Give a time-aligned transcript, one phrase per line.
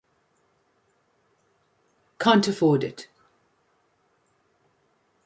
[2.17, 3.07] Can't afford it.